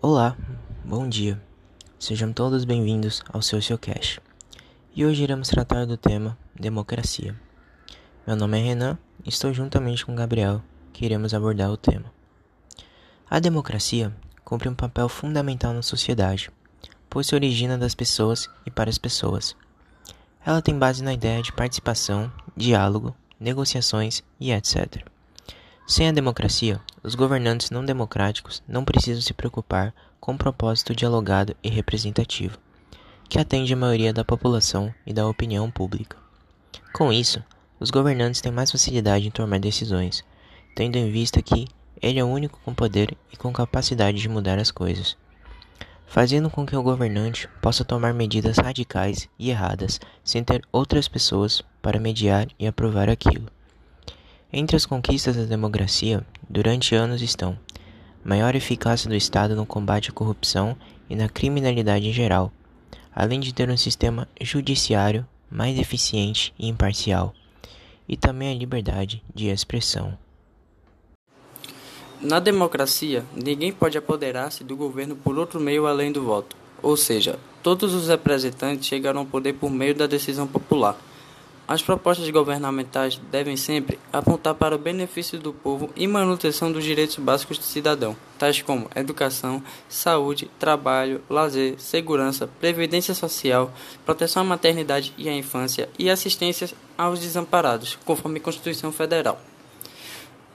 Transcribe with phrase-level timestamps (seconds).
[0.00, 0.36] Olá,
[0.84, 1.42] bom dia.
[1.98, 4.20] Sejam todos bem-vindos ao seu Sociocast.
[4.94, 7.34] E hoje iremos tratar do tema democracia.
[8.24, 12.12] Meu nome é Renan e estou juntamente com Gabriel que iremos abordar o tema.
[13.28, 14.14] A democracia
[14.44, 16.48] cumpre um papel fundamental na sociedade,
[17.10, 19.56] pois se origina das pessoas e para as pessoas.
[20.46, 25.04] Ela tem base na ideia de participação, diálogo, negociações e etc.
[25.90, 31.56] Sem a democracia, os governantes não democráticos não precisam se preocupar com um propósito dialogado
[31.62, 32.58] e representativo,
[33.26, 36.18] que atende a maioria da população e da opinião pública.
[36.92, 37.42] Com isso,
[37.80, 40.22] os governantes têm mais facilidade em tomar decisões,
[40.76, 41.66] tendo em vista que
[42.02, 45.16] ele é o único com poder e com capacidade de mudar as coisas,
[46.06, 51.62] fazendo com que o governante possa tomar medidas radicais e erradas sem ter outras pessoas
[51.80, 53.48] para mediar e aprovar aquilo.
[54.50, 57.58] Entre as conquistas da democracia, durante anos estão
[58.24, 60.74] maior eficácia do Estado no combate à corrupção
[61.08, 62.50] e na criminalidade em geral,
[63.14, 67.34] além de ter um sistema judiciário mais eficiente e imparcial,
[68.08, 70.16] e também a liberdade de expressão.
[72.18, 77.38] Na democracia, ninguém pode apoderar-se do governo por outro meio além do voto, ou seja,
[77.62, 80.98] todos os representantes chegarão ao poder por meio da decisão popular.
[81.68, 87.16] As propostas governamentais devem sempre apontar para o benefício do povo e manutenção dos direitos
[87.16, 93.70] básicos do cidadão, tais como educação, saúde, trabalho, lazer, segurança, previdência social,
[94.06, 99.38] proteção à maternidade e à infância e assistência aos desamparados, conforme a Constituição Federal.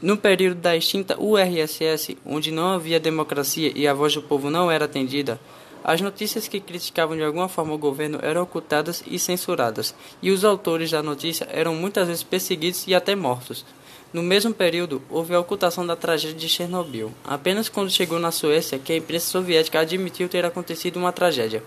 [0.00, 4.70] No período da extinta URSS, onde não havia democracia e a voz do povo não
[4.70, 5.40] era atendida,
[5.84, 10.44] as notícias que criticavam de alguma forma o governo eram ocultadas e censuradas, e os
[10.44, 13.64] autores da notícia eram muitas vezes perseguidos e até mortos.
[14.12, 18.78] No mesmo período, houve a ocultação da tragédia de Chernobyl, apenas quando chegou na Suécia
[18.78, 21.62] que a imprensa soviética admitiu ter acontecido uma tragédia.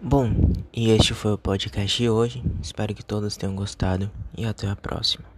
[0.00, 0.30] Bom,
[0.70, 2.42] e este foi o podcast de hoje.
[2.62, 5.33] Espero que todos tenham gostado e até a próxima.